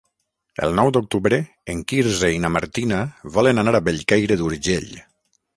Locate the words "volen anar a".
3.37-3.85